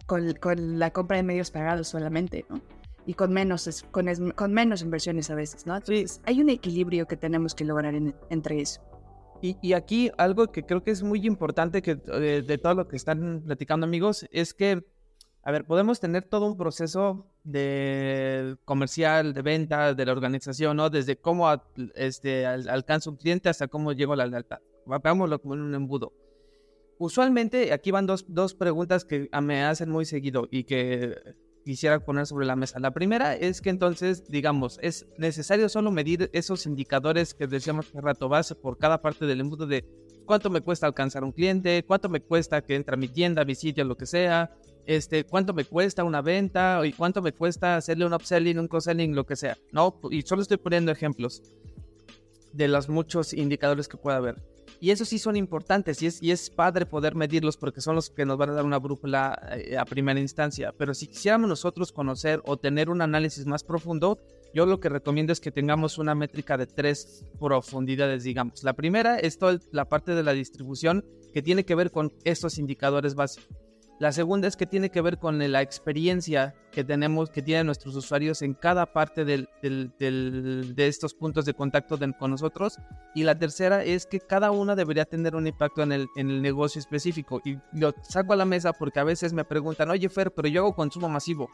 [0.06, 2.62] con, con, la compra de medios pagados solamente, ¿no?
[3.06, 5.76] Y con menos, con, con menos inversiones a veces, ¿no?
[5.76, 7.94] Entonces, hay un equilibrio que tenemos que lograr
[8.30, 8.82] entre eso.
[9.42, 12.88] Y, y, aquí algo que creo que es muy importante que de, de todo lo
[12.88, 14.84] que están platicando amigos es que
[15.48, 20.90] a ver, podemos tener todo un proceso de comercial, de venta, de la organización, ¿no?
[20.90, 21.50] Desde cómo
[21.96, 24.58] este, alcanza un cliente hasta cómo llego a la lealtad.
[24.86, 26.12] Veámoslo como en un embudo.
[27.00, 31.16] Usualmente, aquí van dos, dos preguntas que me hacen muy seguido y que
[31.64, 32.82] quisiera poner sobre la mesa.
[32.82, 38.02] La primera es que entonces, digamos, es necesario solo medir esos indicadores que decíamos hace
[38.02, 39.86] rato base por cada parte del embudo de
[40.26, 43.46] cuánto me cuesta alcanzar un cliente, cuánto me cuesta que entre a mi tienda, a
[43.46, 44.52] mi sitio, lo que sea,
[44.88, 49.14] este, cuánto me cuesta una venta y cuánto me cuesta hacerle un upselling, un cross-selling,
[49.14, 50.00] lo que sea, ¿no?
[50.10, 51.44] Y solo estoy poniendo ejemplos
[52.54, 54.42] de los muchos indicadores que pueda haber.
[54.80, 58.10] Y esos sí son importantes y es, y es padre poder medirlos porque son los
[58.10, 60.74] que nos van a dar una brújula eh, a primera instancia.
[60.78, 64.20] Pero si quisiéramos nosotros conocer o tener un análisis más profundo,
[64.54, 68.64] yo lo que recomiendo es que tengamos una métrica de tres profundidades, digamos.
[68.64, 72.58] La primera es toda la parte de la distribución que tiene que ver con estos
[72.58, 73.67] indicadores básicos.
[74.00, 77.96] La segunda es que tiene que ver con la experiencia que tenemos, que tienen nuestros
[77.96, 82.78] usuarios en cada parte del, de estos puntos de contacto con nosotros.
[83.16, 86.08] Y la tercera es que cada una debería tener un impacto en el,
[86.42, 87.42] negocio específico.
[87.44, 90.62] Y lo saco a la mesa porque a veces me preguntan, oye Fer, pero yo
[90.62, 91.50] hago consumo masivo.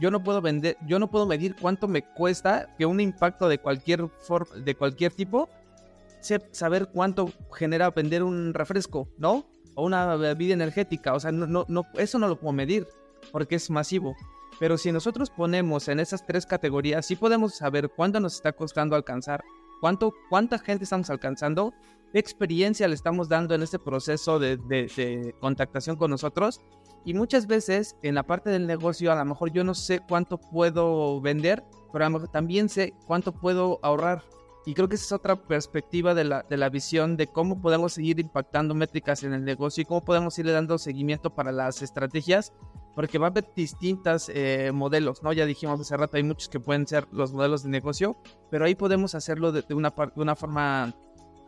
[0.00, 3.58] Yo no puedo vender, yo no puedo medir cuánto me cuesta que un impacto de
[3.58, 4.08] cualquier,
[4.64, 5.50] de cualquier tipo,
[6.52, 9.44] saber cuánto genera vender un refresco, ¿no?
[9.74, 11.14] O una bebida energética.
[11.14, 12.86] O sea, no, no, no, eso no lo puedo medir
[13.30, 14.14] porque es masivo.
[14.58, 18.94] Pero si nosotros ponemos en esas tres categorías, sí podemos saber cuánto nos está costando
[18.94, 19.42] alcanzar,
[19.80, 21.72] cuánto, cuánta gente estamos alcanzando,
[22.12, 26.60] qué experiencia le estamos dando en este proceso de, de, contactación con nosotros.
[27.04, 30.38] Y muchas veces en la parte del negocio, a lo mejor yo no sé cuánto
[30.38, 34.22] puedo vender, pero también sé cuánto puedo ahorrar
[34.64, 37.94] y creo que esa es otra perspectiva de la, de la visión de cómo podemos
[37.94, 42.52] seguir impactando métricas en el negocio y cómo podemos irle dando seguimiento para las estrategias,
[42.94, 45.32] porque va a haber distintos eh, modelos, ¿no?
[45.32, 48.16] Ya dijimos hace rato, hay muchos que pueden ser los modelos de negocio,
[48.50, 50.94] pero ahí podemos hacerlo de, una, de una forma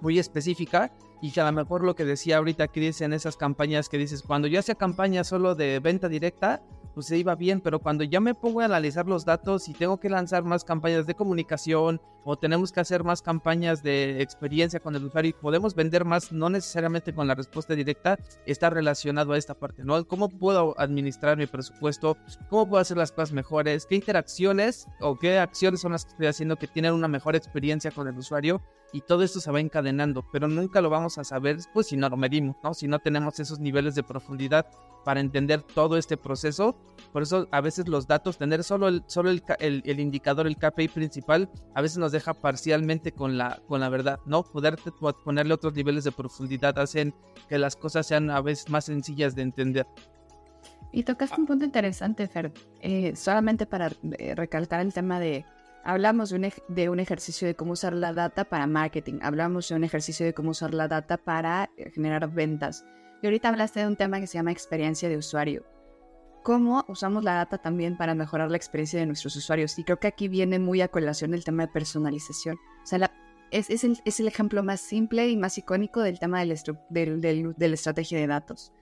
[0.01, 3.89] muy específica y que a lo mejor lo que decía ahorita Chris en esas campañas
[3.89, 6.63] que dices, cuando yo hacía campañas solo de venta directa,
[6.95, 9.99] pues se iba bien, pero cuando ya me pongo a analizar los datos y tengo
[9.99, 14.95] que lanzar más campañas de comunicación o tenemos que hacer más campañas de experiencia con
[14.95, 19.39] el usuario y podemos vender más, no necesariamente con la respuesta directa, está relacionado a
[19.39, 20.07] esta parte, ¿no?
[20.07, 22.17] ¿Cómo puedo administrar mi presupuesto?
[22.49, 23.87] ¿Cómo puedo hacer las cosas mejores?
[23.87, 27.91] ¿Qué interacciones o qué acciones son las que estoy haciendo que tienen una mejor experiencia
[27.91, 28.63] con el usuario?
[28.95, 32.09] Y todo esto se va encadenando, pero nunca lo vamos a saber pues si no
[32.09, 32.75] lo medimos, ¿no?
[32.75, 34.69] Si no tenemos esos niveles de profundidad
[35.05, 36.77] para entender todo este proceso.
[37.13, 40.87] Por eso a veces los datos, tener solo el, solo el, el, indicador, el KPI
[40.87, 44.45] principal, a veces nos deja parcialmente con la, con la verdad, ¿no?
[44.45, 44.77] Poder
[45.25, 47.13] ponerle otros niveles de profundidad hacen
[47.49, 49.89] que las cosas sean a veces más sencillas de entender.
[50.93, 55.45] Y tocaste un punto interesante, Fer, eh, solamente para eh, recalcar el tema de,
[55.85, 59.77] hablamos de un, de un ejercicio de cómo usar la data para marketing, hablamos de
[59.77, 62.85] un ejercicio de cómo usar la data para eh, generar ventas.
[63.23, 65.65] Y ahorita hablaste de un tema que se llama experiencia de usuario.
[66.43, 69.79] ¿Cómo usamos la data también para mejorar la experiencia de nuestros usuarios?
[69.79, 72.57] Y creo que aquí viene muy a colación el tema de personalización.
[72.83, 73.11] O sea,
[73.51, 76.55] es, es, el, es, el, ejemplo más simple y más icónico del tema del,
[76.91, 78.73] del, de la estrategia de datos.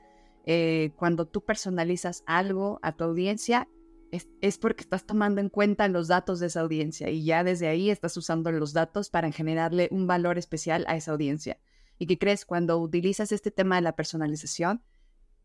[0.45, 3.69] Eh, cuando tú personalizas algo a tu audiencia,
[4.13, 7.91] es, porque estás tomando en cuenta los datos de esa audiencia y ya desde ahí
[7.91, 11.59] estás usando los datos para generarle un valor especial a esa audiencia
[11.99, 14.83] y que crees cuando utilizas este tema de la personalización,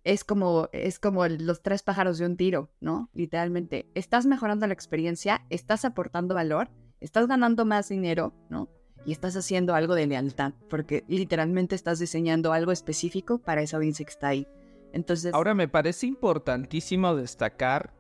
[0.04, 3.10] es como, es como los tres pájaros de un tiro, ¿no?
[3.14, 8.70] Literalmente, estás mejorando la experiencia, estás aportando valor, estás ganando más dinero, ¿no?
[9.06, 14.06] Y estás haciendo algo de lealtad, porque literalmente estás diseñando algo específico para esa audiencia
[14.06, 14.48] que está ahí.
[14.94, 15.34] Entonces...
[15.34, 17.97] Ahora me parece importantísimo destacar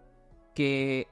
[0.57, 1.07] que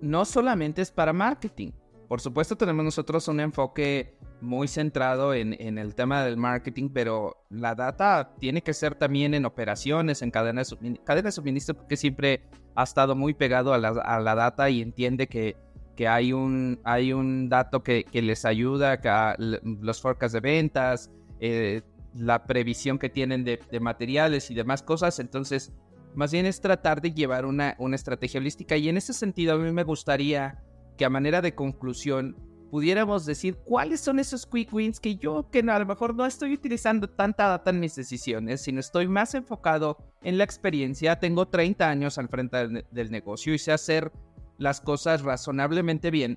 [0.00, 1.72] no solamente es para marketing.
[2.06, 7.74] Por supuesto tenemos nosotros un enfoque muy centrado en, el tema del marketing, pero la
[7.74, 12.42] data tiene que ser también en operaciones, en cadena de, de suministro, porque siempre
[12.76, 15.56] ha estado muy pegado a la, data y entiende que,
[15.96, 21.82] que, hay, un, hay un dato que, les ayuda, a los forecasts de ventas, eh,
[22.14, 25.18] la previsión que tienen de, materiales y demás cosas.
[25.18, 25.72] Entonces,
[26.14, 29.58] más bien es tratar de llevar una, una estrategia holística y en ese sentido a
[29.58, 30.62] mí me gustaría
[30.96, 32.36] que a manera de conclusión
[32.74, 36.54] pudiéramos decir cuáles son esos quick wins que yo que a lo mejor no estoy
[36.54, 41.20] utilizando tanta data en mis decisiones, sino estoy más enfocado en la experiencia.
[41.20, 44.10] Tengo 30 años al frente del, negocio y sé hacer
[44.58, 46.36] las cosas razonablemente bien.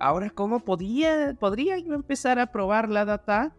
[0.00, 3.54] Ahora, ¿cómo podía, podría yo empezar a probar la data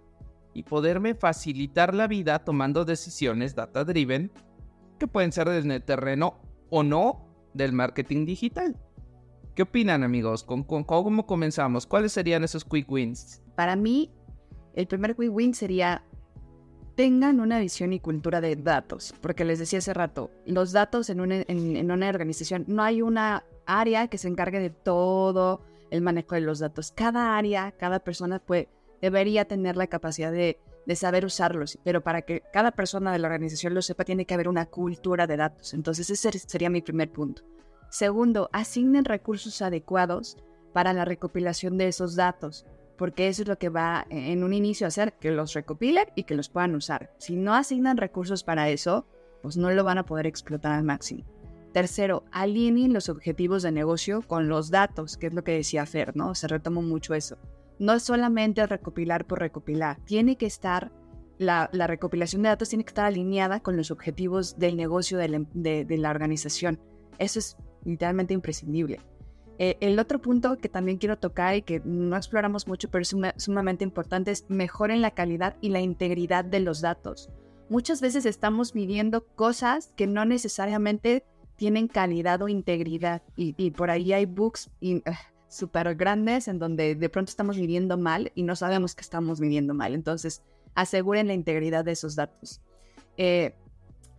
[0.53, 4.33] y poderme facilitar la vida tomando decisiones data driven
[5.01, 6.35] que pueden ser desde el terreno
[6.69, 8.77] o no del marketing digital?
[9.55, 10.43] ¿Qué opinan amigos?
[10.43, 11.87] ¿Con, cómo comenzamos?
[11.87, 13.41] ¿Cuáles serían esos quick wins?
[13.55, 14.11] Para mí,
[14.75, 16.03] el primer quick win sería
[16.93, 21.19] tengan una visión y cultura de datos, porque les decía hace rato, los datos en
[21.19, 26.35] una, en, una organización, no hay una área que se encargue de todo el manejo
[26.35, 26.91] de los datos.
[26.91, 28.69] Cada área, cada persona puede,
[29.01, 33.27] debería tener la capacidad de, de, saber usarlos, pero para que cada persona de la
[33.27, 35.73] organización lo sepa, tiene que haber una cultura de datos.
[35.73, 37.43] Entonces ese sería mi primer punto.
[37.89, 40.37] Segundo, asignen recursos adecuados
[40.73, 42.65] para la recopilación de esos datos,
[42.97, 46.23] porque eso es lo que va en un inicio a hacer, que los recopilen y
[46.23, 47.11] que los puedan usar.
[47.17, 49.05] Si no asignan recursos para eso,
[49.41, 51.25] pues no lo van a poder explotar al máximo.
[51.73, 56.15] Tercero, alineen los objetivos de negocio con los datos, que es lo que decía Fer,
[56.15, 56.35] ¿no?
[56.35, 57.37] Se retomó mucho eso.
[57.81, 60.91] No es solamente recopilar por recopilar, tiene que estar,
[61.39, 65.45] la, recopilación de datos tiene que estar alineada con los objetivos del negocio de la,
[65.55, 66.79] la organización.
[67.17, 68.99] Eso es literalmente imprescindible.
[69.57, 73.15] Eh, el otro punto que también quiero tocar y que no exploramos mucho, pero es
[73.37, 77.31] sumamente importante, es mejoren la calidad y la integridad de los datos.
[77.67, 84.13] Muchas veces estamos midiendo cosas que no necesariamente tienen calidad o integridad y, por ahí
[84.13, 84.99] hay bugs uh,
[85.51, 89.73] súper grandes en donde de pronto estamos midiendo mal y no sabemos que estamos midiendo
[89.73, 89.93] mal.
[89.93, 92.61] Entonces, aseguren la integridad de esos datos.
[93.17, 93.53] Eh,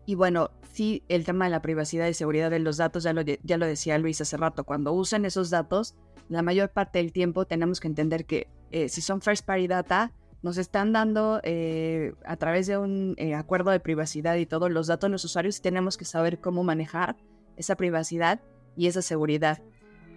[0.04, 3.22] y bueno, sí, el tema de la privacidad y seguridad de los datos, ya lo,
[3.22, 5.94] ya lo decía Luis hace rato, cuando usen esos datos,
[6.28, 10.12] la mayor parte del tiempo tenemos que entender que eh, si son first party data,
[10.42, 14.88] nos están dando eh, a través de un eh, acuerdo de privacidad y todos los
[14.88, 17.16] datos de los usuarios y tenemos que saber cómo manejar
[17.56, 18.40] esa privacidad
[18.76, 19.62] y esa seguridad.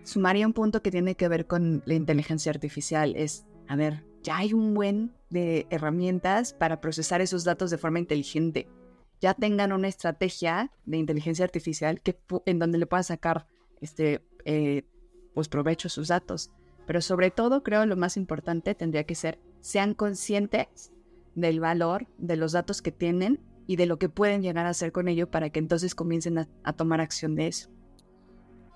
[0.05, 3.13] Sumaría un punto que tiene que ver con la inteligencia artificial.
[3.17, 7.99] Es, a ver, ya hay un buen de herramientas para procesar esos datos de forma
[7.99, 8.69] inteligente
[9.21, 13.47] ya tengan una estrategia de inteligencia artificial que, en donde le puedan sacar
[13.81, 14.83] este, eh,
[15.33, 16.51] pues provecho a sus datos.
[16.85, 20.91] Pero sobre todo, creo lo más importante tendría que ser, sean conscientes
[21.33, 24.91] del valor de los datos que tienen y de lo que pueden llegar a hacer
[24.91, 27.69] con ello para que entonces comiencen a tomar acción de eso.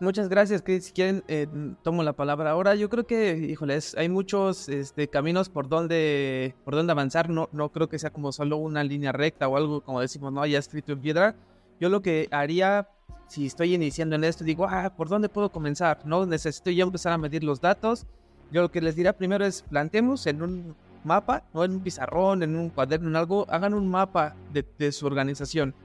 [0.02, 0.86] Muchas gracias, Chris.
[0.86, 1.46] Si quieren, eh,
[1.84, 2.74] tomo la palabra ahora.
[2.76, 7.30] Yo creo que, híjoles, hay muchos este, caminos por donde, por donde avanzar.
[7.30, 10.46] No, no creo que sea como solo una línea recta o algo como decimos, no,
[10.46, 11.36] ya escrito en piedra.
[11.82, 12.88] Yo lo que haría,
[13.28, 16.00] si estoy iniciando en esto, digo, ah, ¿por dónde puedo comenzar?
[16.06, 18.06] No necesito ya empezar a medir los datos.
[18.54, 22.42] Yo lo que les diría primero es, planteemos en un mapa, no en un pizarrón,
[22.42, 25.76] en un cuaderno, en algo, hagan un mapa de, de su organización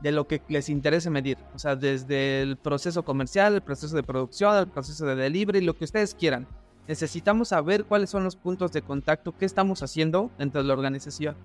[0.00, 1.38] de lo que les interese medir.
[1.54, 5.74] O sea, desde el proceso comercial, el proceso de producción, el proceso de delivery, lo
[5.74, 6.46] que ustedes quieran.
[6.86, 11.36] Necesitamos saber cuáles son los puntos de contacto, qué estamos haciendo dentro de la organización.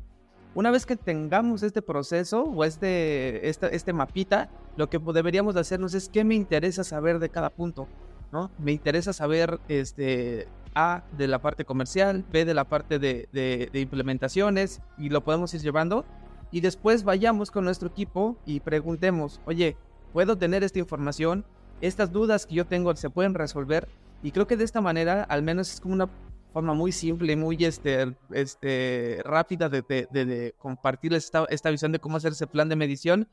[0.56, 5.62] Una vez que tengamos este proceso o este, este, este mapita, lo que deberíamos de
[5.62, 7.88] hacernos es qué me interesa saber de cada punto.
[8.32, 8.52] ¿no?
[8.60, 14.82] Me interesa saber este, A de la parte comercial, B de la parte de implementaciones
[14.98, 16.06] y lo podemos ir llevando
[16.54, 19.76] y después vayamos con nuestro equipo y preguntemos, oye,
[20.13, 21.46] ¿puedo tener esta información?
[21.82, 23.89] Estas dudas que yo tengo se pueden resolver.
[24.22, 26.12] Y creo que de esta manera, al menos es como una
[26.54, 31.97] forma muy simple, muy este, este, rápida de, de, de, compartirles esta, esta, visión de
[31.97, 33.28] cómo hacer ese plan de medición.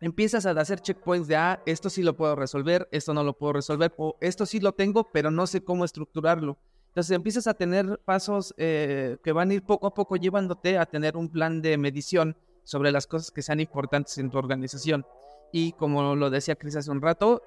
[0.00, 3.54] Empiezas a hacer checkpoints de, ah, esto sí lo puedo resolver, esto no lo puedo
[3.54, 6.56] resolver, o esto sí lo tengo, pero no sé cómo estructurarlo.
[6.98, 10.84] Entonces empiezas a tener pasos eh, que van a ir poco a poco llevándote a
[10.84, 15.06] tener un plan de medición sobre las cosas que sean importantes en tu organización.
[15.52, 17.40] Y como lo decía Cris hace un rato,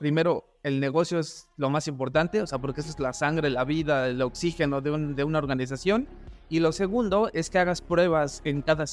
[0.00, 3.62] primero el negocio es lo más importante, o sea, porque eso es la sangre, la
[3.62, 6.08] vida, el oxígeno de, de una organización.
[6.48, 8.86] Y lo segundo es que hagas pruebas en cada,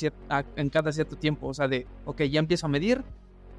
[0.56, 1.48] en cada cierto tiempo.
[1.48, 3.04] O sea, de, ok, ya empiezo a medir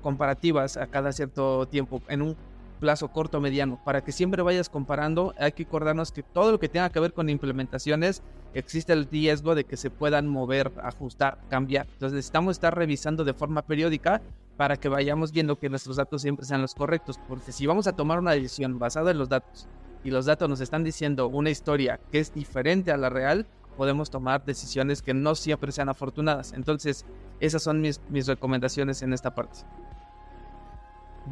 [0.02, 2.36] comparativas a cada cierto tiempo, en un
[2.84, 5.32] plazo corto o mediano, para que siempre vayas comparando.
[5.38, 8.22] Hay que acordarnos que todo lo que tenga que ver con implementaciones,
[8.52, 11.86] existe el riesgo de que se puedan mover, ajustar, cambiar.
[11.94, 14.20] Entonces necesitamos estar revisando de forma periódica
[14.58, 17.18] para que vayamos viendo que nuestros datos siempre sean los correctos.
[17.26, 19.66] Porque si vamos a tomar una decisión basada en los datos
[20.04, 23.46] y los datos nos están diciendo una historia que es diferente a la real,
[23.78, 26.52] podemos tomar decisiones que no siempre sean afortunadas.
[26.52, 27.06] Entonces,
[27.40, 29.60] esas son mis, mis recomendaciones en esta parte.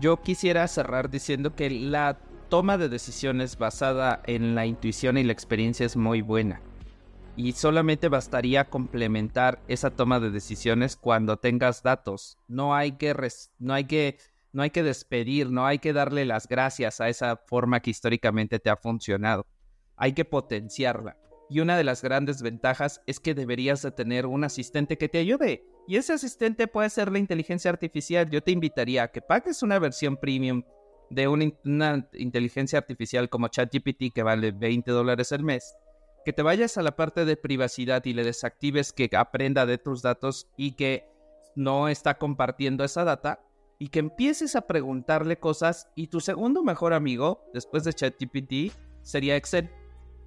[0.01, 2.19] Yo quisiera cerrar diciendo que la
[2.49, 6.61] toma de decisiones basada en la intuición y la experiencia es muy buena.
[7.37, 12.39] Y solamente bastaría complementar esa toma de decisiones cuando tengas datos.
[12.49, 13.15] No hay que,
[13.59, 14.19] no hay que,
[14.53, 18.59] no hay que despedir, no hay que darle las gracias a esa forma que históricamente
[18.59, 19.47] te ha funcionado.
[19.97, 21.17] Hay que potenciarla.
[21.49, 25.19] Y una de las grandes ventajas es que deberías de tener un asistente que te
[25.19, 25.65] ayude.
[25.87, 28.31] Y ese asistente puede ser la inteligencia artificial.
[28.31, 30.63] Yo te invitaría a que pagues una versión premium
[31.11, 35.75] de una, inteligencia artificial como ChatGPT que vale 20 dólares al mes.
[36.25, 40.03] Que te vayas a la parte de privacidad y le desactives que aprenda de tus
[40.03, 41.05] datos y que
[41.57, 43.45] no está compartiendo esa data.
[43.79, 45.89] Y que empieces a preguntarle cosas.
[45.97, 48.73] Y tu segundo mejor amigo, después de ChatGPT,
[49.03, 49.69] sería Excel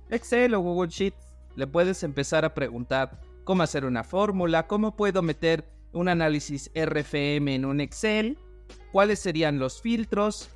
[0.09, 1.33] Excel o Google Sheets.
[1.55, 7.55] Le puedes empezar a preguntar cómo hacer una fórmula, cómo puedo meter un análisis RFM
[7.55, 8.37] en un Excel,
[8.91, 10.49] cuáles serían los filtros.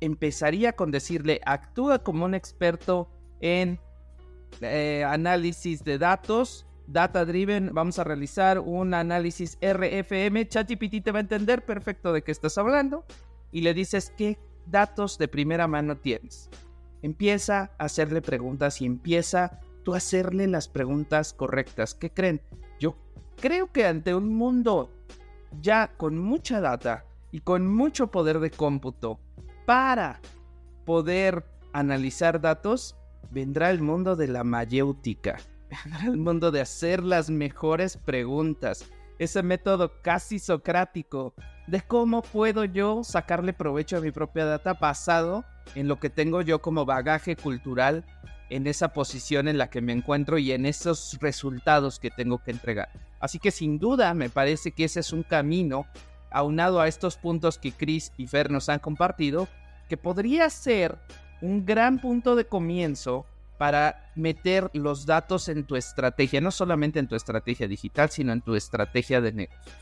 [0.00, 3.08] Empezaría con decirle, actúa como un experto
[3.40, 3.78] en
[4.60, 11.18] eh, análisis de datos, data driven, vamos a realizar un análisis RFM, ChatGPT te va
[11.18, 13.04] a entender perfecto de qué estás hablando
[13.52, 16.50] y le dices qué datos de primera mano tienes.
[17.02, 21.94] Empieza a hacerle preguntas y empieza tú hacerle las preguntas correctas.
[21.94, 22.40] ¿Qué creen?
[22.78, 22.96] Yo
[23.40, 24.90] creo que ante un mundo
[25.60, 29.18] ya con mucha data y con mucho poder de cómputo
[29.66, 30.20] para
[30.84, 32.96] poder analizar datos,
[33.30, 35.38] vendrá el mundo de la mayéutica,
[35.84, 41.34] vendrá el mundo de hacer las mejores preguntas, ese método casi socrático
[41.66, 46.42] de cómo puedo yo sacarle provecho a mi propia data basado en lo que tengo
[46.42, 48.04] yo como bagaje cultural
[48.56, 52.50] en esa posición en la que me encuentro y en esos resultados que tengo que
[52.50, 52.90] entregar.
[53.18, 55.86] Así que sin duda me parece que ese es un camino
[56.30, 59.48] aunado a estos puntos que Chris y Fer nos han compartido,
[59.88, 60.98] que podría ser
[61.40, 63.26] un gran punto de comienzo
[63.56, 68.42] para meter los datos en tu estrategia, no solamente en tu estrategia digital, sino en
[68.42, 69.76] tu estrategia de negocios.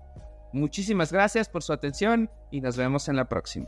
[0.52, 3.68] Muchísimas gracias por su atención y nos vemos en la próxima.